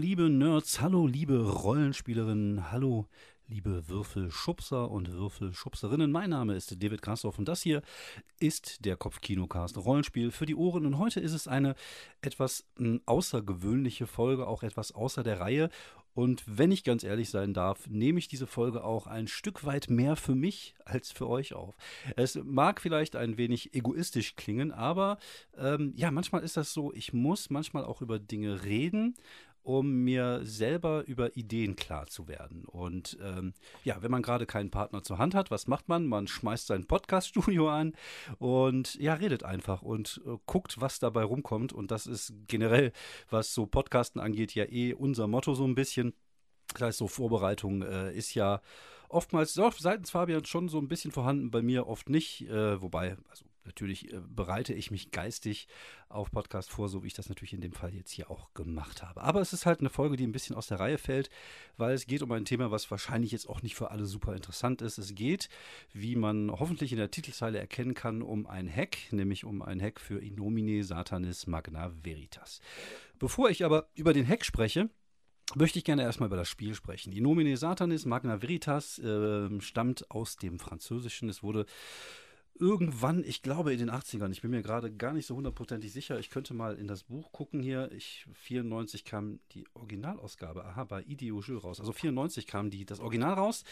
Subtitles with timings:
[0.00, 3.06] Liebe Nerds, hallo liebe Rollenspielerinnen, hallo
[3.48, 6.10] liebe Würfelschubser und Würfelschubserinnen.
[6.10, 7.82] Mein Name ist David Krassoff und das hier
[8.38, 10.86] ist der Kopfkinocast Rollenspiel für die Ohren.
[10.86, 11.74] Und heute ist es eine
[12.22, 15.68] etwas hm, außergewöhnliche Folge, auch etwas außer der Reihe.
[16.12, 19.90] Und wenn ich ganz ehrlich sein darf, nehme ich diese Folge auch ein Stück weit
[19.90, 21.76] mehr für mich als für euch auf.
[22.16, 25.18] Es mag vielleicht ein wenig egoistisch klingen, aber
[25.56, 29.14] ähm, ja, manchmal ist das so, ich muss manchmal auch über Dinge reden,
[29.62, 32.64] um mir selber über Ideen klar zu werden.
[32.64, 36.06] Und ähm, ja, wenn man gerade keinen Partner zur Hand hat, was macht man?
[36.06, 37.94] Man schmeißt sein Podcaststudio an
[38.38, 41.72] und ja, redet einfach und äh, guckt, was dabei rumkommt.
[41.72, 42.92] Und das ist generell,
[43.28, 46.14] was so Podcasten angeht, ja eh unser Motto so ein bisschen.
[46.72, 48.60] Das heißt, so Vorbereitung äh, ist ja
[49.08, 52.48] oftmals so, seitens Fabian schon so ein bisschen vorhanden, bei mir oft nicht.
[52.48, 55.68] Äh, wobei, also Natürlich äh, bereite ich mich geistig
[56.08, 59.02] auf Podcast vor, so wie ich das natürlich in dem Fall jetzt hier auch gemacht
[59.02, 59.22] habe.
[59.22, 61.30] Aber es ist halt eine Folge, die ein bisschen aus der Reihe fällt,
[61.76, 64.82] weil es geht um ein Thema, was wahrscheinlich jetzt auch nicht für alle super interessant
[64.82, 64.98] ist.
[64.98, 65.48] Es geht,
[65.92, 70.00] wie man hoffentlich in der Titelzeile erkennen kann, um ein Hack, nämlich um ein Hack
[70.00, 72.60] für Inomine Satanis Magna Veritas.
[73.18, 74.88] Bevor ich aber über den Hack spreche,
[75.54, 77.12] möchte ich gerne erstmal über das Spiel sprechen.
[77.12, 81.28] Inomine Satanis Magna Veritas äh, stammt aus dem Französischen.
[81.28, 81.66] Es wurde
[82.60, 86.18] irgendwann, ich glaube in den 80ern, ich bin mir gerade gar nicht so hundertprozentig sicher,
[86.18, 87.90] ich könnte mal in das Buch gucken hier.
[87.92, 91.80] Ich, 94 kam die Originalausgabe, aha, bei Ideo raus.
[91.80, 93.64] Also 94 kam die, das Original raus.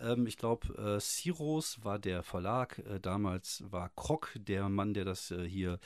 [0.00, 2.78] Ähm, ich glaube, äh, Siros war der Verlag.
[2.78, 5.78] Äh, damals war Krok der Mann, der das äh, hier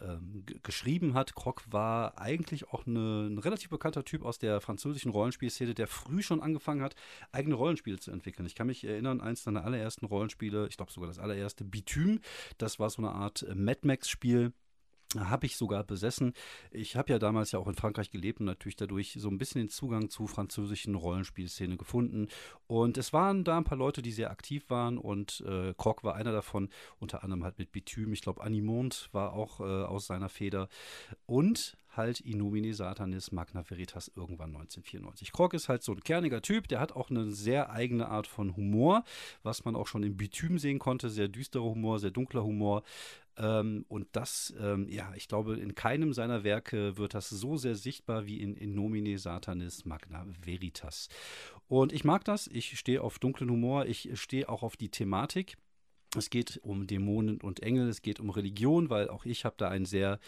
[0.00, 1.34] ähm, geschrieben hat.
[1.34, 6.22] Krok war eigentlich auch eine, ein relativ bekannter Typ aus der französischen Rollenspielszene, der früh
[6.22, 6.94] schon angefangen hat,
[7.32, 8.46] eigene Rollenspiele zu entwickeln.
[8.46, 11.64] Ich kann mich erinnern, eins seiner allerersten Rollenspiele, ich glaube sogar das allererste,
[12.04, 12.20] Bitume,
[12.58, 14.52] das war so eine Art äh, Mad Max-Spiel
[15.14, 16.34] habe ich sogar besessen.
[16.70, 19.60] Ich habe ja damals ja auch in Frankreich gelebt und natürlich dadurch so ein bisschen
[19.60, 22.28] den Zugang zu französischen Rollenspielszene gefunden.
[22.66, 26.14] Und es waren da ein paar Leute, die sehr aktiv waren und äh, Krog war
[26.14, 28.12] einer davon, unter anderem halt mit Bitume.
[28.14, 30.68] Ich glaube, Animond war auch äh, aus seiner Feder.
[31.26, 35.32] Und halt Inumine Satanis Magna Veritas irgendwann 1994.
[35.32, 38.56] Krog ist halt so ein kerniger Typ, der hat auch eine sehr eigene Art von
[38.56, 39.04] Humor,
[39.42, 41.10] was man auch schon im Bitume sehen konnte.
[41.10, 42.82] Sehr düsterer Humor, sehr dunkler Humor.
[43.36, 47.74] Ähm, und das, ähm, ja, ich glaube, in keinem seiner Werke wird das so sehr
[47.74, 51.08] sichtbar wie in, in Nomine Satanis Magna Veritas.
[51.66, 52.46] Und ich mag das.
[52.46, 53.86] Ich stehe auf dunklen Humor.
[53.86, 55.56] Ich stehe auch auf die Thematik.
[56.16, 57.88] Es geht um Dämonen und Engel.
[57.88, 60.20] Es geht um Religion, weil auch ich habe da ein sehr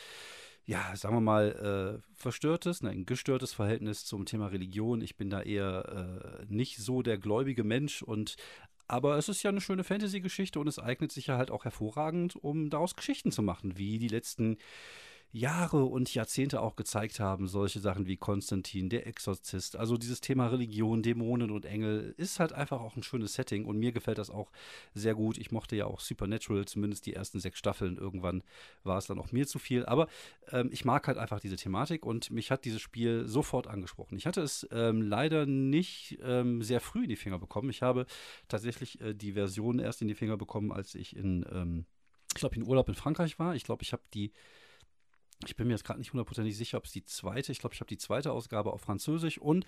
[0.66, 5.00] ja, sagen wir mal, äh, verstörtes, ein gestörtes Verhältnis zum Thema Religion.
[5.00, 8.34] Ich bin da eher äh, nicht so der gläubige Mensch und
[8.88, 12.36] aber es ist ja eine schöne Fantasy-Geschichte und es eignet sich ja halt auch hervorragend,
[12.36, 14.58] um daraus Geschichten zu machen, wie die letzten
[15.32, 19.76] Jahre und Jahrzehnte auch gezeigt haben, solche Sachen wie Konstantin, der Exorzist.
[19.76, 23.78] Also dieses Thema Religion, Dämonen und Engel ist halt einfach auch ein schönes Setting und
[23.78, 24.50] mir gefällt das auch
[24.94, 25.36] sehr gut.
[25.36, 27.98] Ich mochte ja auch Supernatural, zumindest die ersten sechs Staffeln.
[27.98, 28.42] Irgendwann
[28.82, 29.84] war es dann auch mir zu viel.
[29.84, 30.08] Aber
[30.52, 34.16] ähm, ich mag halt einfach diese Thematik und mich hat dieses Spiel sofort angesprochen.
[34.16, 37.68] Ich hatte es ähm, leider nicht ähm, sehr früh in die Finger bekommen.
[37.68, 38.06] Ich habe
[38.48, 41.84] tatsächlich äh, die Version erst in die Finger bekommen, als ich in, ähm,
[42.28, 43.54] ich glaube, in Urlaub in Frankreich war.
[43.54, 44.32] Ich glaube, ich habe die
[45.44, 47.80] ich bin mir jetzt gerade nicht hundertprozentig sicher, ob es die zweite, ich glaube, ich
[47.80, 49.66] habe die zweite Ausgabe auf Französisch und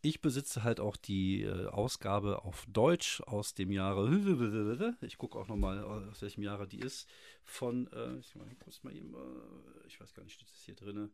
[0.00, 5.48] ich besitze halt auch die äh, Ausgabe auf Deutsch aus dem Jahre, ich gucke auch
[5.48, 7.08] nochmal, aus welchem Jahre die ist,
[7.44, 8.34] von, äh, ich,
[8.82, 11.10] mal eben, äh, ich weiß gar nicht, steht das hier drin?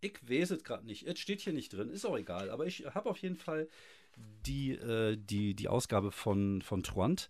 [0.00, 1.08] Ich weiß es gerade nicht.
[1.08, 3.68] Es steht hier nicht drin, ist auch egal, aber ich habe auf jeden Fall
[4.46, 7.28] die, äh, die, die Ausgabe von, von Truant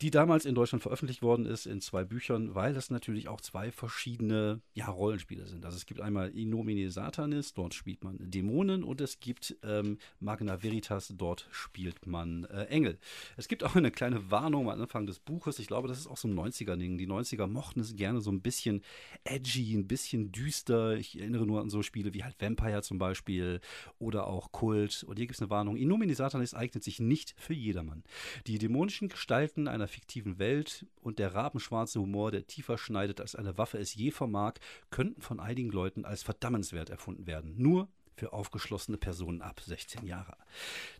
[0.00, 3.72] die damals in Deutschland veröffentlicht worden ist in zwei Büchern, weil das natürlich auch zwei
[3.72, 5.64] verschiedene ja, Rollenspiele sind.
[5.64, 10.62] Also es gibt einmal Inomine Satanis, dort spielt man Dämonen und es gibt ähm, Magna
[10.62, 12.98] Veritas, dort spielt man äh, Engel.
[13.36, 16.16] Es gibt auch eine kleine Warnung am Anfang des Buches, ich glaube, das ist auch
[16.16, 16.96] so ein 90er-Ding.
[16.96, 18.82] Die 90er mochten es gerne so ein bisschen
[19.24, 20.96] edgy, ein bisschen düster.
[20.96, 23.60] Ich erinnere nur an so Spiele wie halt Vampire zum Beispiel
[23.98, 25.04] oder auch Kult.
[25.04, 25.76] Und hier gibt es eine Warnung.
[25.76, 28.04] Inomine Satanis eignet sich nicht für jedermann.
[28.46, 33.58] Die dämonischen Gestalten einer fiktiven Welt und der rabenschwarze Humor, der tiefer schneidet, als eine
[33.58, 34.54] Waffe es je vermag,
[34.90, 37.54] könnten von einigen Leuten als verdammenswert erfunden werden.
[37.56, 37.88] Nur
[38.18, 40.36] für aufgeschlossene Personen ab 16 Jahre.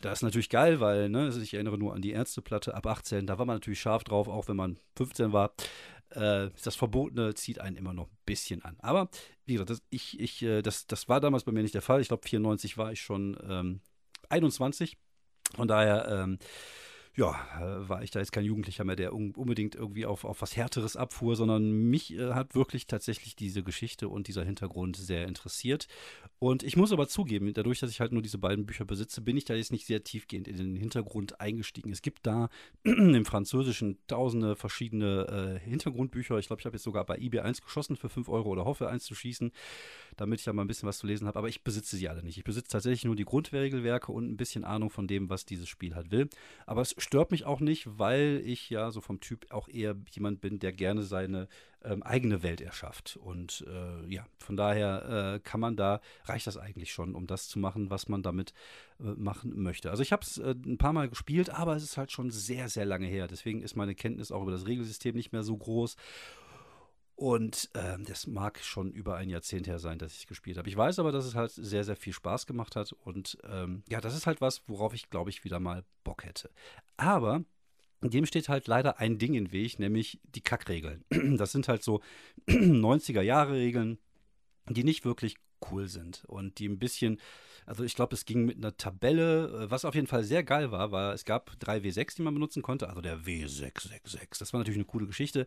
[0.01, 3.27] Das ist natürlich geil, weil, ne, also ich erinnere nur an die Ärzteplatte ab 18,
[3.27, 5.53] da war man natürlich scharf drauf, auch wenn man 15 war.
[6.11, 8.77] Äh, das Verbotene zieht einen immer noch ein bisschen an.
[8.81, 9.11] Aber
[9.45, 12.01] wie gesagt, das, ich, ich, äh, das, das war damals bei mir nicht der Fall.
[12.01, 13.81] Ich glaube, 94 war ich schon ähm,
[14.29, 14.97] 21.
[15.55, 16.39] Von daher, ähm,
[17.19, 20.57] ja, äh, war ich da jetzt kein Jugendlicher mehr, der unbedingt irgendwie auf, auf was
[20.57, 25.89] Härteres abfuhr, sondern mich äh, hat wirklich tatsächlich diese Geschichte und dieser Hintergrund sehr interessiert.
[26.39, 29.37] Und ich muss aber zugeben, dadurch, dass ich halt nur diese beiden Bücher besitze, bin
[29.37, 31.91] ich da jetzt nicht sehr tiefgehend in den Hintergrund eingestiegen.
[31.91, 32.51] Es gibt da
[32.85, 36.39] im Französischen tausende verschiedene äh, Hintergrundbücher.
[36.39, 38.89] Ich glaube, ich habe jetzt sogar bei eBay eins geschossen für 5 Euro oder hoffe
[38.89, 39.51] eins zu schießen,
[40.17, 41.37] damit ich da mal ein bisschen was zu lesen habe.
[41.37, 42.39] Aber ich besitze sie alle nicht.
[42.39, 45.97] Ich besitze tatsächlich nur die Grundregelwerke und ein bisschen Ahnung von dem, was dieses Spiel
[45.97, 46.29] halt will.
[46.65, 50.43] Aber es stört mich auch nicht, weil ich ja so vom Typ auch eher jemand
[50.43, 51.49] bin, der gerne seine
[51.83, 53.17] ähm, eigene Welt erschafft.
[53.17, 57.49] Und äh, ja, von daher äh, kann man da, reicht das eigentlich schon, um das
[57.49, 58.53] zu machen, was man damit
[59.01, 59.91] äh, machen möchte.
[59.91, 62.69] Also ich habe es äh, ein paar Mal gespielt, aber es ist halt schon sehr,
[62.69, 63.27] sehr lange her.
[63.27, 65.97] Deswegen ist meine Kenntnis auch über das Regelsystem nicht mehr so groß.
[67.19, 70.69] Und ähm, das mag schon über ein Jahrzehnt her sein, dass ich gespielt habe.
[70.69, 72.93] Ich weiß aber, dass es halt sehr, sehr viel Spaß gemacht hat.
[72.93, 76.49] Und ähm, ja, das ist halt was, worauf ich, glaube ich, wieder mal Bock hätte.
[76.97, 77.43] Aber
[78.03, 81.05] dem steht halt leider ein Ding im Weg, nämlich die Kackregeln.
[81.39, 82.03] Das sind halt so
[82.47, 83.99] 90er-Jahre-Regeln,
[84.69, 85.35] die nicht wirklich
[85.71, 87.21] cool sind und die ein bisschen,
[87.67, 90.71] also ich glaube, es ging mit einer Tabelle, äh, was auf jeden Fall sehr geil
[90.71, 94.59] war, war, es gab drei W6, die man benutzen konnte, also der W666, das war
[94.59, 95.47] natürlich eine coole Geschichte,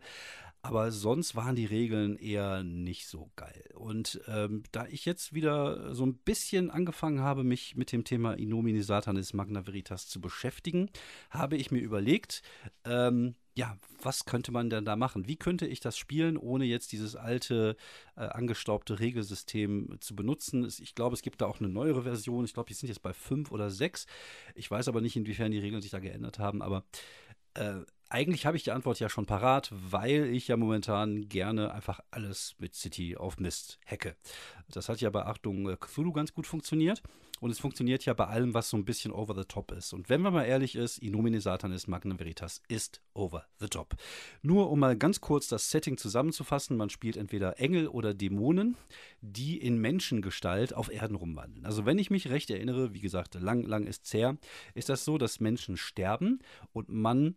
[0.62, 3.64] aber sonst waren die Regeln eher nicht so geil.
[3.74, 8.34] Und ähm, da ich jetzt wieder so ein bisschen angefangen habe, mich mit dem Thema
[8.34, 10.88] Inomini Satanis Magna Veritas zu beschäftigen,
[11.30, 12.42] habe ich mir überlegt,
[12.84, 15.28] ähm, ja, was könnte man denn da machen?
[15.28, 17.76] Wie könnte ich das spielen, ohne jetzt dieses alte,
[18.16, 20.66] äh, angestaubte Regelsystem zu benutzen?
[20.80, 22.44] Ich glaube, es gibt da auch eine neuere Version.
[22.44, 24.06] Ich glaube, die sind jetzt bei fünf oder sechs.
[24.54, 26.62] Ich weiß aber nicht, inwiefern die Regeln sich da geändert haben.
[26.62, 26.84] Aber
[27.54, 32.00] äh, eigentlich habe ich die Antwort ja schon parat, weil ich ja momentan gerne einfach
[32.10, 34.16] alles mit City auf Mist hacke.
[34.68, 37.02] Das hat ja bei Achtung äh, Cthulhu ganz gut funktioniert.
[37.42, 39.92] Und es funktioniert ja bei allem, was so ein bisschen over the top ist.
[39.92, 43.96] Und wenn man mal ehrlich ist, Inomine Satanis Magnum Veritas ist over the top.
[44.42, 48.76] Nur um mal ganz kurz das Setting zusammenzufassen, man spielt entweder Engel oder Dämonen,
[49.22, 51.66] die in Menschengestalt auf Erden rumwandeln.
[51.66, 54.36] Also wenn ich mich recht erinnere, wie gesagt, lang, lang ist her,
[54.74, 56.38] ist das so, dass Menschen sterben
[56.72, 57.34] und man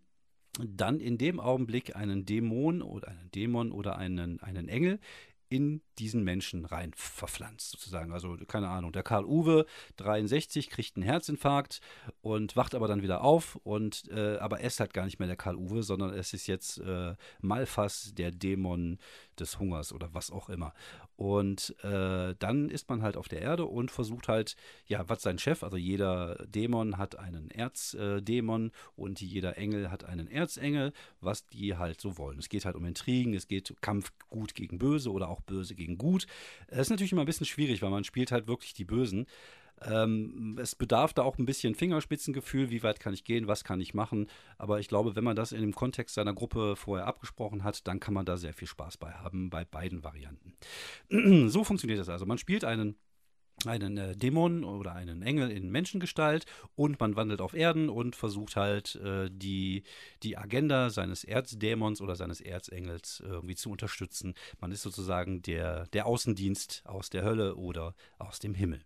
[0.59, 4.99] dann in dem Augenblick einen Dämon oder einen Dämon oder einen, einen Engel
[5.55, 8.11] in diesen Menschen rein verpflanzt, sozusagen.
[8.11, 9.65] Also, keine Ahnung, der Karl Uwe,
[9.95, 11.79] 63, kriegt einen Herzinfarkt
[12.21, 13.55] und wacht aber dann wieder auf.
[13.63, 16.47] Und äh, aber er ist halt gar nicht mehr der Karl Uwe, sondern es ist
[16.47, 18.99] jetzt äh, Malfas, der Dämon
[19.39, 20.73] des Hungers oder was auch immer.
[21.15, 24.55] Und äh, dann ist man halt auf der Erde und versucht halt,
[24.85, 30.27] ja, was sein Chef, also jeder Dämon hat einen Erzdämon und jeder Engel hat einen
[30.29, 32.39] Erzengel, was die halt so wollen.
[32.39, 35.97] Es geht halt um Intrigen, es geht Kampf gut gegen böse oder auch böse gegen
[35.97, 36.27] gut.
[36.67, 39.25] Das ist natürlich immer ein bisschen schwierig, weil man spielt halt wirklich die Bösen.
[39.81, 43.81] Ähm, es bedarf da auch ein bisschen Fingerspitzengefühl, wie weit kann ich gehen, was kann
[43.81, 44.27] ich machen.
[44.57, 47.99] Aber ich glaube, wenn man das in dem Kontext seiner Gruppe vorher abgesprochen hat, dann
[47.99, 50.53] kann man da sehr viel Spaß bei haben, bei beiden Varianten.
[51.49, 52.25] so funktioniert das also.
[52.25, 52.95] Man spielt einen
[53.65, 56.45] einen äh, Dämon oder einen Engel in Menschengestalt
[56.75, 59.83] und man wandelt auf Erden und versucht halt äh, die,
[60.23, 64.35] die Agenda seines Erzdämons oder seines Erzengels äh, irgendwie zu unterstützen.
[64.59, 68.81] Man ist sozusagen der, der Außendienst aus der Hölle oder aus dem Himmel.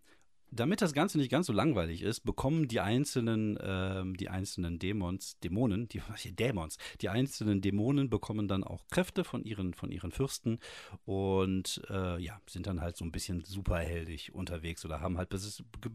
[0.52, 5.40] Damit das Ganze nicht ganz so langweilig ist, bekommen die einzelnen, ähm, die einzelnen Dämons,
[5.40, 6.02] Dämonen, die
[6.32, 10.60] Dämons, die einzelnen Dämonen bekommen dann auch Kräfte von ihren, von ihren Fürsten
[11.06, 15.30] und äh, ja, sind dann halt so ein bisschen superheldig unterwegs oder haben halt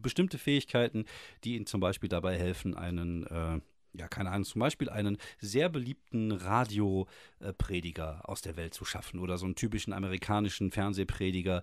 [0.01, 1.05] bestimmte Fähigkeiten,
[1.43, 3.61] die ihnen zum Beispiel dabei helfen, einen äh,
[3.97, 9.39] ja, keine Ahnung, zum Beispiel einen sehr beliebten Radioprediger aus der Welt zu schaffen oder
[9.39, 11.63] so einen typischen amerikanischen Fernsehprediger,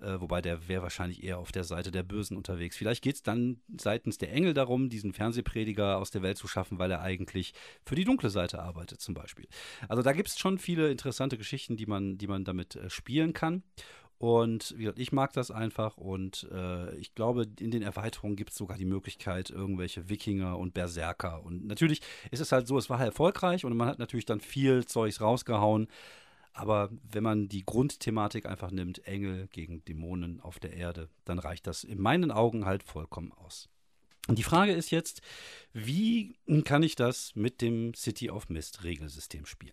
[0.00, 2.76] äh, wobei der wäre wahrscheinlich eher auf der Seite der Bösen unterwegs.
[2.76, 6.78] Vielleicht geht es dann seitens der Engel darum, diesen Fernsehprediger aus der Welt zu schaffen,
[6.78, 9.46] weil er eigentlich für die dunkle Seite arbeitet, zum Beispiel.
[9.88, 13.32] Also da gibt es schon viele interessante Geschichten, die man, die man damit äh, spielen
[13.32, 13.62] kann.
[14.20, 18.50] Und wie gesagt, ich mag das einfach und äh, ich glaube, in den Erweiterungen gibt
[18.50, 21.42] es sogar die Möglichkeit, irgendwelche Wikinger und Berserker.
[21.42, 24.84] Und natürlich ist es halt so, es war erfolgreich und man hat natürlich dann viel
[24.84, 25.88] Zeugs rausgehauen.
[26.52, 31.66] Aber wenn man die Grundthematik einfach nimmt, Engel gegen Dämonen auf der Erde, dann reicht
[31.66, 33.70] das in meinen Augen halt vollkommen aus.
[34.28, 35.22] Und die Frage ist jetzt,
[35.72, 39.72] wie kann ich das mit dem City of Mist Regelsystem spielen?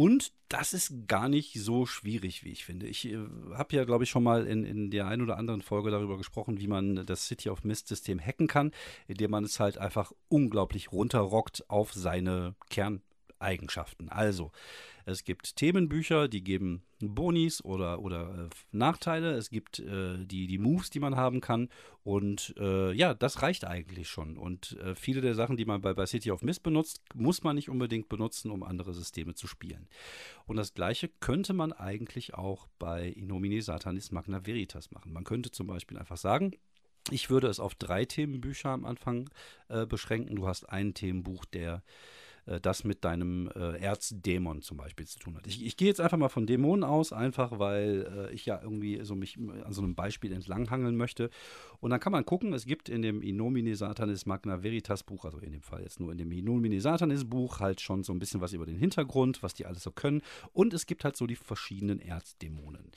[0.00, 2.86] Und das ist gar nicht so schwierig, wie ich finde.
[2.86, 3.18] Ich äh,
[3.52, 6.58] habe ja, glaube ich, schon mal in, in der einen oder anderen Folge darüber gesprochen,
[6.58, 8.72] wie man das City of Mist-System hacken kann,
[9.08, 13.02] indem man es halt einfach unglaublich runterrockt auf seine Kern
[13.40, 14.08] Eigenschaften.
[14.08, 14.52] Also,
[15.04, 19.32] es gibt Themenbücher, die geben Bonis oder, oder äh, Nachteile.
[19.32, 21.68] Es gibt äh, die, die Moves, die man haben kann.
[22.04, 24.36] Und äh, ja, das reicht eigentlich schon.
[24.36, 27.56] Und äh, viele der Sachen, die man bei, bei City of Mist benutzt, muss man
[27.56, 29.88] nicht unbedingt benutzen, um andere Systeme zu spielen.
[30.46, 35.12] Und das gleiche könnte man eigentlich auch bei Inomine Satanis Magna Veritas machen.
[35.12, 36.52] Man könnte zum Beispiel einfach sagen,
[37.10, 39.30] ich würde es auf drei Themenbücher am Anfang
[39.68, 40.36] äh, beschränken.
[40.36, 41.82] Du hast ein Themenbuch, der
[42.50, 45.46] äh, das mit deinem äh, Erzdämon zum Beispiel zu tun hat.
[45.46, 49.00] Ich, ich gehe jetzt einfach mal von Dämonen aus, einfach weil äh, ich ja irgendwie
[49.04, 51.30] so mich an so einem Beispiel entlanghangeln möchte.
[51.80, 55.38] Und dann kann man gucken, es gibt in dem Inomine Satanis Magna Veritas Buch, also
[55.38, 58.40] in dem Fall jetzt nur in dem Inomine Satanis Buch, halt schon so ein bisschen
[58.40, 60.22] was über den Hintergrund, was die alles so können.
[60.52, 62.90] Und es gibt halt so die verschiedenen Erzdämonen.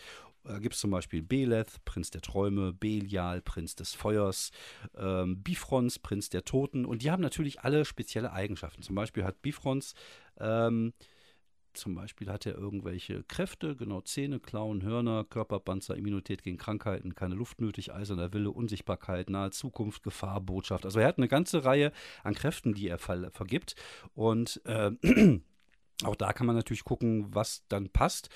[0.44, 4.52] Da gibt es zum Beispiel Beleth, Prinz der Träume, Belial, Prinz des Feuers,
[4.98, 6.86] ähm, Bifrons, Prinz der Toten.
[6.86, 8.82] Und die haben natürlich alle spezielle Eigenschaften.
[8.82, 9.94] Zum Beispiel hat Bifrons,
[10.40, 10.94] ähm,
[11.74, 17.36] zum Beispiel hat er irgendwelche Kräfte, genau Zähne, Klauen, Hörner, Körperpanzer, Immunität gegen Krankheiten, keine
[17.36, 20.86] Luft nötig, eiserner Wille, Unsichtbarkeit, nahe Zukunft, Gefahr, Botschaft.
[20.86, 21.92] Also er hat eine ganze Reihe
[22.24, 23.76] an Kräften, die er ver vergibt.
[24.14, 24.92] Und äh,
[26.04, 28.30] auch da kann man natürlich gucken, was dann passt.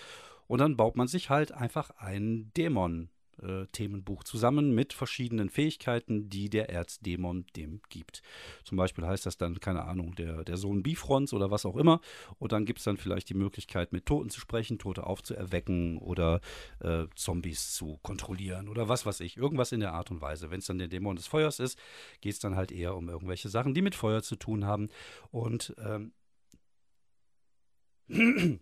[0.47, 3.09] Und dann baut man sich halt einfach ein Dämon.
[3.41, 8.23] Äh, Themenbuch zusammen mit verschiedenen Fähigkeiten, die der Erzdämon dem gibt.
[8.63, 12.01] Zum Beispiel heißt das dann, keine Ahnung, der, der Sohn Bifrons oder was auch immer.
[12.39, 16.41] Und dann gibt es dann vielleicht die Möglichkeit, mit Toten zu sprechen, Tote aufzuerwecken oder
[16.79, 19.37] äh, Zombies zu kontrollieren oder was weiß ich.
[19.37, 20.49] Irgendwas in der Art und Weise.
[20.49, 21.77] Wenn es dann der Dämon des Feuers ist,
[22.21, 24.89] geht es dann halt eher um irgendwelche Sachen, die mit Feuer zu tun haben.
[25.29, 26.11] Und ähm,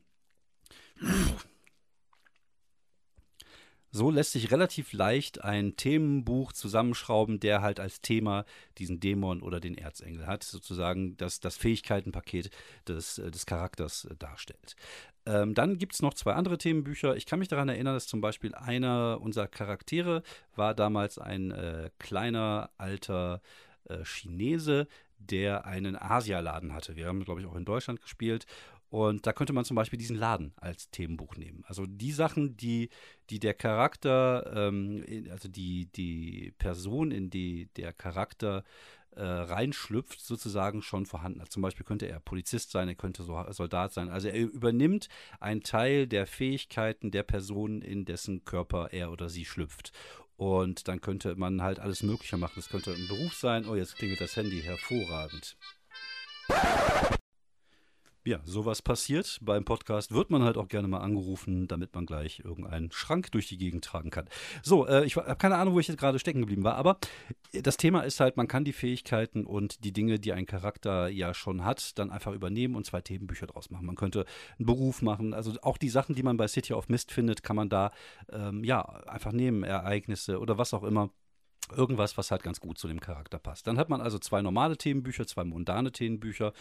[3.96, 8.44] So lässt sich relativ leicht ein Themenbuch zusammenschrauben, der halt als Thema
[8.78, 12.50] diesen Dämon oder den Erzengel hat, sozusagen das, das Fähigkeitenpaket
[12.90, 14.76] des, äh, des Charakters äh, darstellt.
[15.26, 17.16] Ähm, dann gibt es noch zwei andere Themenbücher.
[17.16, 20.24] Ich kann mich daran erinnern, dass zum Beispiel einer unserer Charaktere
[20.58, 23.42] war damals ein äh, kleiner, alter
[23.88, 26.96] äh, Chinese, der einen Asialaden hatte.
[26.96, 28.46] Wir haben, glaube ich, auch in Deutschland gespielt
[28.90, 31.64] und da könnte man zum Beispiel diesen Laden als Themenbuch nehmen.
[31.68, 32.90] Also die Sachen, die,
[33.30, 38.64] die der Charakter, ähm, also die, die Person, in die der Charakter
[39.16, 41.52] äh, reinschlüpft, sozusagen schon vorhanden hat.
[41.52, 44.10] Zum Beispiel könnte er Polizist sein, er könnte so Soldat sein.
[44.10, 49.46] Also er übernimmt einen Teil der Fähigkeiten der Person, in dessen Körper er oder sie
[49.46, 49.92] schlüpft.
[50.38, 52.60] Und dann könnte man halt alles Mögliche machen.
[52.60, 53.68] Es könnte ein Beruf sein.
[53.68, 54.62] Oh, jetzt klingelt das Handy.
[54.62, 55.56] Hervorragend.
[58.28, 59.38] Ja, sowas passiert.
[59.44, 63.48] Beim Podcast wird man halt auch gerne mal angerufen, damit man gleich irgendeinen Schrank durch
[63.48, 64.26] die Gegend tragen kann.
[64.64, 66.98] So, äh, ich habe keine Ahnung, wo ich jetzt gerade stecken geblieben war, aber
[67.54, 71.36] das Thema ist halt, man kann die Fähigkeiten und die Dinge, die ein Charakter ja
[71.36, 73.86] schon hat, dann einfach übernehmen und zwei Themenbücher draus machen.
[73.86, 74.26] Man könnte
[74.58, 77.56] einen Beruf machen, also auch die Sachen, die man bei City of Mist findet, kann
[77.56, 77.92] man da
[78.32, 81.12] ähm, ja einfach nehmen, Ereignisse oder was auch immer
[81.76, 83.66] Irgendwas, was halt ganz gut zu dem Charakter passt.
[83.66, 86.54] Dann hat man also zwei normale Themenbücher, zwei mundane Themenbücher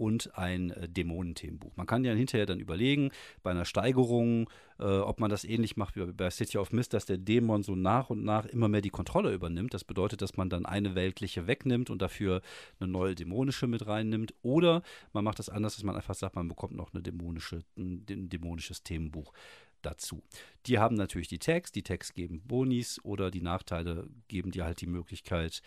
[0.00, 1.76] und ein äh, Dämonenthemenbuch.
[1.76, 3.10] Man kann ja hinterher dann überlegen,
[3.42, 7.04] bei einer Steigerung, äh, ob man das ähnlich macht wie bei City of Mist, dass
[7.04, 9.74] der Dämon so nach und nach immer mehr die Kontrolle übernimmt.
[9.74, 12.40] Das bedeutet, dass man dann eine weltliche wegnimmt und dafür
[12.80, 14.32] eine neue dämonische mit reinnimmt.
[14.40, 18.06] Oder man macht das anders, dass man einfach sagt, man bekommt noch eine dämonische, ein,
[18.06, 19.34] dämonisches Themenbuch
[19.82, 20.22] dazu.
[20.64, 24.80] Die haben natürlich die Tags, die Tags geben Bonis oder die Nachteile geben dir halt
[24.80, 25.60] die Möglichkeit,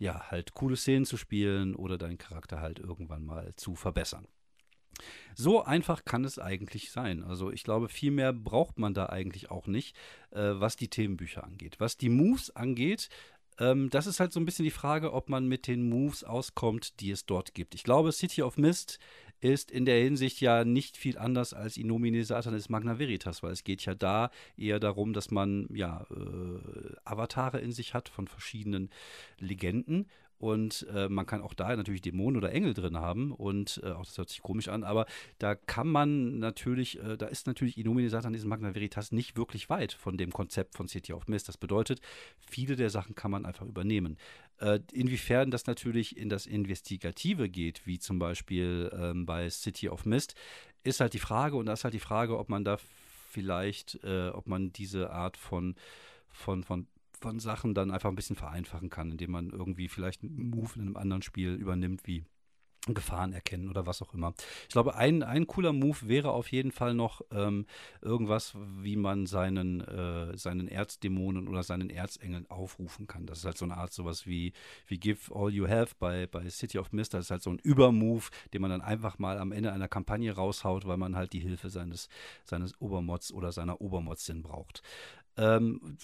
[0.00, 4.26] ja, halt coole Szenen zu spielen oder deinen Charakter halt irgendwann mal zu verbessern.
[5.34, 7.22] So einfach kann es eigentlich sein.
[7.22, 9.96] Also ich glaube, viel mehr braucht man da eigentlich auch nicht,
[10.30, 11.76] äh, was die Themenbücher angeht.
[11.78, 13.08] Was die Moves angeht,
[13.58, 17.00] ähm, das ist halt so ein bisschen die Frage, ob man mit den Moves auskommt,
[17.00, 17.74] die es dort gibt.
[17.74, 18.98] Ich glaube, City of Mist
[19.40, 23.64] ist in der Hinsicht ja nicht viel anders als Inomine Satanis Magna Veritas, weil es
[23.64, 28.90] geht ja da eher darum, dass man ja äh, Avatare in sich hat von verschiedenen
[29.38, 30.06] Legenden
[30.40, 33.30] und äh, man kann auch da natürlich Dämonen oder Engel drin haben.
[33.30, 35.04] Und äh, auch das hört sich komisch an, aber
[35.38, 39.92] da kann man natürlich, äh, da ist natürlich Inomine Satanis Magna Veritas nicht wirklich weit
[39.92, 41.48] von dem Konzept von City of Mist.
[41.48, 42.00] Das bedeutet,
[42.38, 44.16] viele der Sachen kann man einfach übernehmen.
[44.60, 50.06] Äh, inwiefern das natürlich in das Investigative geht, wie zum Beispiel ähm, bei City of
[50.06, 50.34] Mist,
[50.84, 51.56] ist halt die Frage.
[51.56, 52.78] Und da ist halt die Frage, ob man da
[53.28, 55.74] vielleicht, äh, ob man diese Art von
[56.32, 56.86] von, von
[57.20, 60.82] von Sachen dann einfach ein bisschen vereinfachen kann, indem man irgendwie vielleicht einen Move in
[60.82, 62.24] einem anderen Spiel übernimmt, wie
[62.86, 64.32] Gefahren erkennen oder was auch immer.
[64.62, 67.66] Ich glaube, ein, ein cooler Move wäre auf jeden Fall noch ähm,
[68.00, 73.26] irgendwas, wie man seinen, äh, seinen Erzdämonen oder seinen Erzengeln aufrufen kann.
[73.26, 74.54] Das ist halt so eine Art sowas wie,
[74.86, 77.12] wie Give All You Have bei, bei City of Mist.
[77.12, 80.32] Das ist halt so ein Übermove, den man dann einfach mal am Ende einer Kampagne
[80.32, 82.08] raushaut, weil man halt die Hilfe seines,
[82.44, 84.82] seines Obermods oder seiner Obermodsin braucht.
[85.36, 85.98] Ähm,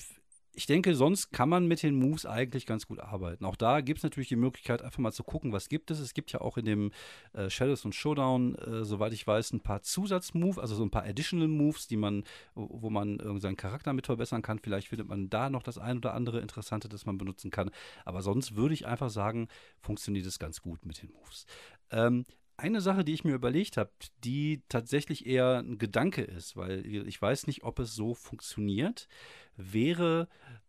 [0.56, 3.44] ich denke, sonst kann man mit den Moves eigentlich ganz gut arbeiten.
[3.44, 6.00] Auch da gibt es natürlich die Möglichkeit, einfach mal zu gucken, was gibt es.
[6.00, 6.92] Es gibt ja auch in dem
[7.34, 11.04] äh, Shadows und Showdown, äh, soweit ich weiß, ein paar Zusatzmoves, also so ein paar
[11.04, 14.58] Additional Moves, die man, wo man äh, seinen Charakter mit verbessern kann.
[14.58, 17.70] Vielleicht findet man da noch das ein oder andere Interessante, das man benutzen kann.
[18.06, 19.48] Aber sonst würde ich einfach sagen,
[19.82, 21.44] funktioniert es ganz gut mit den Moves.
[21.90, 22.24] Ähm,
[22.56, 23.90] eine Sache, die ich mir überlegt habe,
[24.24, 29.08] die tatsächlich eher ein Gedanke ist, weil ich weiß nicht, ob es so funktioniert,
[29.56, 30.28] wäre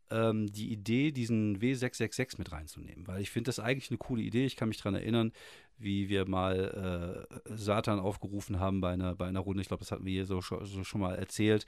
[0.10, 3.08] ähm, die Idee, diesen W666 mit reinzunehmen.
[3.08, 4.46] Weil ich finde das eigentlich eine coole Idee.
[4.46, 5.32] Ich kann mich daran erinnern,
[5.80, 9.62] wie wir mal äh, Satan aufgerufen haben bei einer, bei einer Runde.
[9.62, 11.66] Ich glaube, das hatten wir hier so, so schon mal erzählt.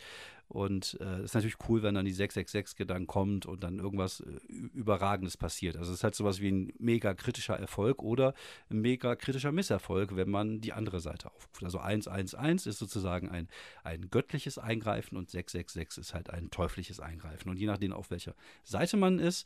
[0.47, 4.21] Und es äh, ist natürlich cool, wenn dann die 666 dann kommt und dann irgendwas
[4.21, 5.77] äh, Überragendes passiert.
[5.77, 8.33] Also es ist halt sowas wie ein mega kritischer Erfolg oder
[8.71, 11.63] ein mega kritischer Misserfolg, wenn man die andere Seite aufruft.
[11.63, 13.47] Also 111 ist sozusagen ein,
[13.83, 17.49] ein göttliches Eingreifen und 666 ist halt ein teuflisches Eingreifen.
[17.49, 19.45] Und je nachdem, auf welcher Seite man ist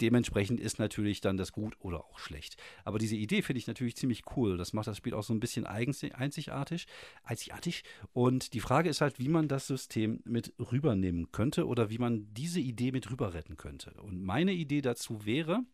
[0.00, 2.56] dementsprechend ist natürlich dann das gut oder auch schlecht.
[2.84, 4.56] Aber diese Idee finde ich natürlich ziemlich cool.
[4.56, 6.86] Das macht das Spiel auch so ein bisschen einzigartig,
[7.22, 7.84] einzigartig.
[8.12, 12.32] Und die Frage ist halt, wie man das System mit rübernehmen könnte oder wie man
[12.32, 13.92] diese Idee mit rüber retten könnte.
[14.02, 15.64] Und meine Idee dazu wäre,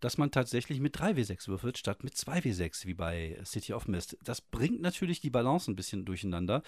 [0.00, 4.18] dass man tatsächlich mit 3W6 würfelt, statt mit 2W6, wie bei City of Mist.
[4.22, 6.62] Das bringt natürlich die Balance ein bisschen durcheinander.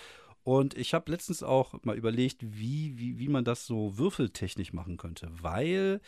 [0.47, 4.97] Und ich habe letztens auch mal überlegt, wie, wie, wie man das so würfeltechnisch machen
[4.97, 6.01] könnte, weil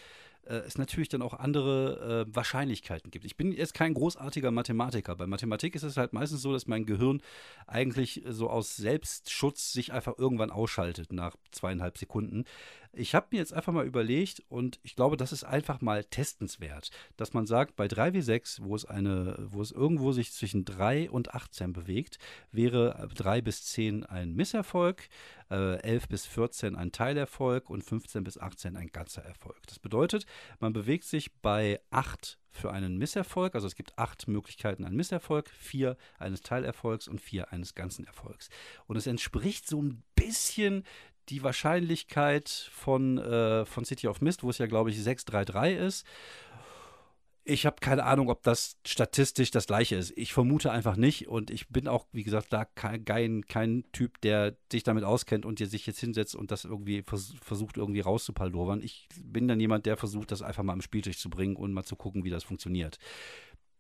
[0.45, 3.25] äh, es natürlich dann auch andere äh, Wahrscheinlichkeiten gibt.
[3.25, 5.17] Ich bin jetzt kein großartiger Mathematiker.
[5.17, 7.21] Bei Mathematik ist es halt meistens so, dass mein Gehirn
[7.67, 12.45] eigentlich so aus Selbstschutz sich einfach irgendwann ausschaltet nach zweieinhalb Sekunden.
[12.93, 16.91] Ich habe mir jetzt einfach mal überlegt und ich glaube, das ist einfach mal testenswert,
[17.17, 21.35] dass man sagt, bei 3W6, wo es eine, wo es irgendwo sich zwischen 3 und
[21.35, 22.19] 18 bewegt,
[22.51, 25.09] wäre 3 bis 10 ein Misserfolg,
[25.51, 29.67] äh, 11 bis 14 ein Teilerfolg und 15 bis 18 ein ganzer Erfolg.
[29.67, 30.27] Das bedeutet,
[30.61, 35.49] man bewegt sich bei 8 für einen Misserfolg, also es gibt acht Möglichkeiten einen Misserfolg,
[35.49, 38.49] vier eines Teilerfolgs und vier eines ganzen Erfolgs.
[38.87, 40.85] Und es entspricht so ein bisschen
[41.29, 46.07] die Wahrscheinlichkeit von, äh, von City of Mist, wo es ja, glaube ich, 633 ist.
[47.51, 50.13] Ich habe keine Ahnung, ob das statistisch das gleiche ist.
[50.17, 54.55] Ich vermute einfach nicht und ich bin auch, wie gesagt, da kein, kein, Typ, der
[54.71, 58.83] sich damit auskennt und der sich jetzt hinsetzt und das irgendwie vers versucht, irgendwie rauszupaldowern.
[58.83, 61.85] Ich bin dann jemand, der versucht, das einfach mal am Spieltisch zu bringen und mal
[61.85, 62.99] zu gucken, wie das funktioniert.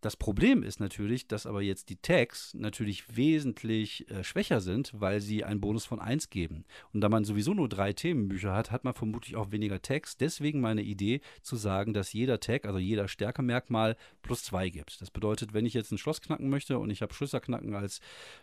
[0.00, 5.20] Das Problem ist natürlich, dass aber jetzt die Tags natürlich wesentlich äh, schwächer sind, weil
[5.20, 6.64] sie einen Bonus von 1 geben.
[6.92, 10.16] Und da man sowieso nur drei Themenbücher hat, hat man vermutlich auch weniger Tags.
[10.16, 15.00] Deswegen meine Idee zu sagen, dass jeder Tag, also jeder Stärkemerkmal, plus 2 gibt.
[15.00, 18.00] Das bedeutet, wenn ich jetzt ein Schloss knacken möchte und ich habe Schlösserknacken als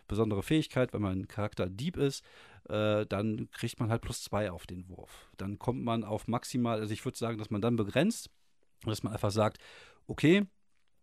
[0.08, 2.22] besondere Fähigkeit, weil mein Charakter Dieb ist,
[2.68, 5.30] äh, dann kriegt man halt plus 2 auf den Wurf.
[5.38, 8.28] Dann kommt man auf maximal, also ich würde sagen, dass man dann begrenzt,
[8.84, 9.58] dass man einfach sagt,
[10.06, 10.44] okay,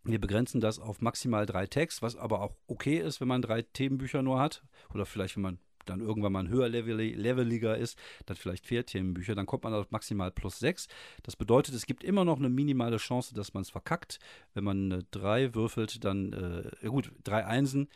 [0.03, 3.61] wir begrenzen das auf maximal drei Tags, was aber auch okay ist, wenn man drei
[3.61, 4.63] Themenbücher nur hat.
[4.93, 9.35] Oder vielleicht, wenn man dann irgendwann mal ein höher leveliger ist, dann vielleicht vier Themenbücher,
[9.35, 10.87] dann kommt man auf maximal plus sechs.
[11.23, 14.19] Das bedeutet, es gibt immer noch eine minimale Chance, dass man es verkackt.
[14.53, 16.33] Wenn man drei würfelt, dann,
[16.81, 17.89] äh, gut, drei Einsen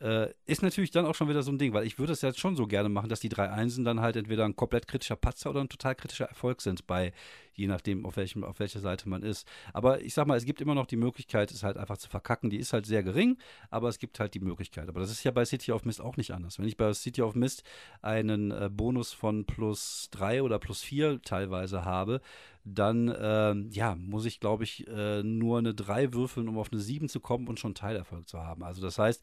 [0.00, 2.38] äh, ist natürlich dann auch schon wieder so ein Ding, weil ich würde es jetzt
[2.38, 5.50] schon so gerne machen, dass die drei Einsen dann halt entweder ein komplett kritischer Patzer
[5.50, 7.12] oder ein total kritischer Erfolg sind, bei
[7.54, 9.46] je nachdem, auf, welchem, auf welcher Seite man ist.
[9.72, 12.48] Aber ich sag mal, es gibt immer noch die Möglichkeit, es halt einfach zu verkacken.
[12.48, 13.36] Die ist halt sehr gering,
[13.68, 14.88] aber es gibt halt die Möglichkeit.
[14.88, 16.58] Aber das ist ja bei City of Mist auch nicht anders.
[16.58, 17.62] Wenn ich bei City of Mist
[18.00, 22.22] einen äh, Bonus von plus drei oder plus vier teilweise habe,
[22.64, 26.80] dann äh, ja, muss ich, glaube ich, äh, nur eine 3 würfeln, um auf eine
[26.80, 28.62] 7 zu kommen und schon Teilerfolg zu haben.
[28.62, 29.22] Also das heißt,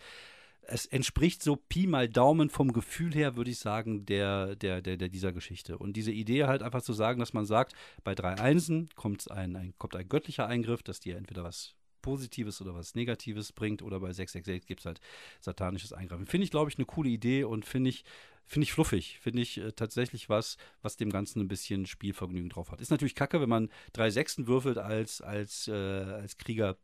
[0.68, 4.98] es entspricht so Pi mal Daumen vom Gefühl her, würde ich sagen, der, der, der,
[4.98, 5.78] der dieser Geschichte.
[5.78, 9.56] Und diese Idee halt einfach zu sagen, dass man sagt, bei drei Einsen kommt ein,
[9.56, 14.00] ein, kommt ein göttlicher Eingriff, dass dir entweder was Positives oder was Negatives bringt oder
[14.00, 15.00] bei 666 gibt es halt
[15.40, 16.26] satanisches Eingreifen.
[16.26, 18.04] Finde ich, glaube ich, eine coole Idee und finde ich,
[18.46, 19.20] finde ich fluffig.
[19.20, 22.82] Finde ich äh, tatsächlich was, was dem Ganzen ein bisschen Spielvergnügen drauf hat.
[22.82, 26.78] Ist natürlich kacke, wenn man drei Sechsten würfelt als, als, äh, als Krieger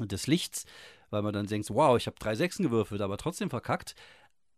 [0.00, 0.64] des Lichts
[1.12, 3.94] weil man dann denkt, wow, ich habe drei Sechsen gewürfelt, aber trotzdem verkackt.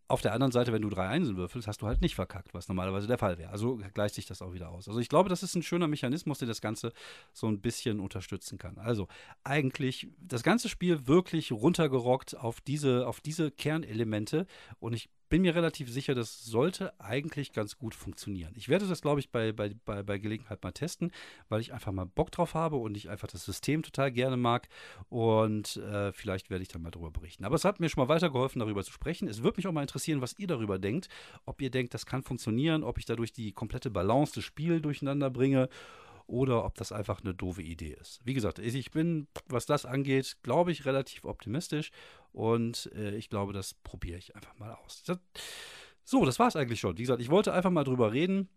[0.06, 2.68] auf der anderen Seite, wenn du drei Einsen würfelst, hast du halt nicht verkackt, was
[2.68, 3.50] normalerweise der Fall wäre.
[3.50, 4.86] Also gleicht sich das auch wieder aus.
[4.86, 6.92] Also ich glaube, das ist ein schöner Mechanismus, der das Ganze
[7.32, 8.76] so ein bisschen unterstützen kann.
[8.78, 9.08] Also
[9.44, 14.46] eigentlich das ganze Spiel wirklich runtergerockt auf diese, auf diese Kernelemente
[14.78, 18.52] und ich bin mir relativ sicher, das sollte eigentlich ganz gut funktionieren.
[18.56, 21.12] Ich werde das, glaube ich, bei, bei, bei, bei Gelegenheit mal testen,
[21.48, 24.68] weil ich einfach mal Bock drauf habe und ich einfach das System total gerne mag.
[25.08, 27.44] Und äh, vielleicht werde ich dann mal darüber berichten.
[27.44, 29.28] Aber es hat mir schon mal weitergeholfen, darüber zu sprechen.
[29.28, 31.08] Es würde mich auch mal interessieren, was ihr darüber denkt.
[31.46, 35.30] Ob ihr denkt, das kann funktionieren, ob ich dadurch die komplette Balance des Spiels durcheinander
[35.30, 35.68] bringe
[36.26, 38.20] oder ob das einfach eine doofe Idee ist.
[38.24, 41.90] Wie gesagt, ich bin, was das angeht, glaube ich, relativ optimistisch
[42.34, 45.04] und äh, ich glaube, das probiere ich einfach mal aus.
[46.04, 46.98] So, das war es eigentlich schon.
[46.98, 48.48] Wie gesagt, ich wollte einfach mal drüber reden.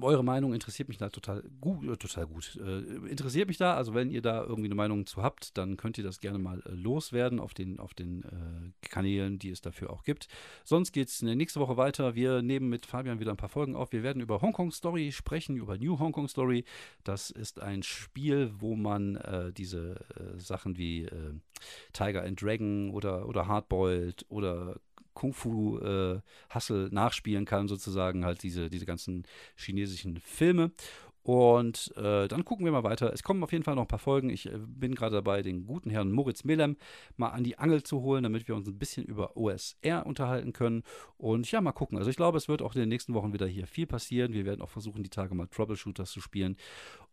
[0.00, 2.56] Eure Meinung interessiert mich da total gut, äh, total gut.
[2.56, 5.98] Äh, interessiert mich da, also wenn ihr da irgendwie eine Meinung zu habt, dann könnt
[5.98, 9.90] ihr das gerne mal äh, loswerden auf den, auf den äh, Kanälen, die es dafür
[9.90, 10.28] auch gibt.
[10.64, 12.14] Sonst geht es nächste Woche weiter.
[12.14, 13.92] Wir nehmen mit Fabian wieder ein paar Folgen auf.
[13.92, 16.64] Wir werden über Hong Kong Story sprechen, über New Hong Kong Story.
[17.04, 21.08] Das ist ein Spiel, wo man äh, diese äh, Sachen wie
[21.92, 24.80] Tiger and Dragon oder, oder Hardboiled oder
[25.14, 29.24] Kung-Fu-Hustle äh, nachspielen kann, sozusagen halt diese, diese ganzen
[29.56, 30.72] chinesischen Filme.
[31.22, 33.12] Und äh, dann gucken wir mal weiter.
[33.12, 34.28] Es kommen auf jeden Fall noch ein paar Folgen.
[34.28, 36.76] Ich äh, bin gerade dabei, den guten Herrn Moritz Melem
[37.16, 40.82] mal an die Angel zu holen, damit wir uns ein bisschen über OSR unterhalten können.
[41.18, 41.96] Und ja, mal gucken.
[41.96, 44.32] Also ich glaube, es wird auch in den nächsten Wochen wieder hier viel passieren.
[44.32, 46.56] Wir werden auch versuchen, die Tage mal Troubleshooters zu spielen.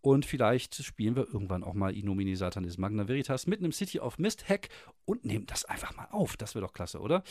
[0.01, 4.17] Und vielleicht spielen wir irgendwann auch mal Inomini Satanis Magna Veritas mit einem City of
[4.17, 4.69] Mist Hack
[5.03, 6.37] und nehmen das einfach mal auf.
[6.37, 7.23] Das wäre doch klasse, oder?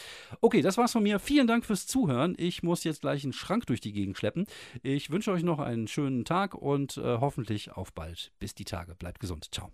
[0.42, 1.18] Okay, das war's von mir.
[1.18, 2.34] Vielen Dank fürs Zuhören.
[2.36, 4.46] Ich muss jetzt gleich einen Schrank durch die Gegend schleppen.
[4.82, 8.32] Ich wünsche euch noch einen schönen Tag und äh, hoffentlich auf bald.
[8.38, 8.94] Bis die Tage.
[8.94, 9.48] Bleibt gesund.
[9.52, 9.72] Ciao.